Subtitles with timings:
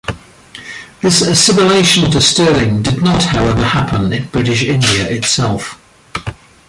[1.01, 5.77] This assimilation to sterling did not, however, happen in British India itself.